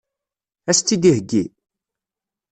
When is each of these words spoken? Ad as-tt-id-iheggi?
Ad 0.69 0.71
as-tt-id-iheggi? 0.75 1.43